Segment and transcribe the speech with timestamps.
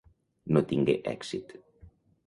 [0.57, 1.57] No tingué èxit.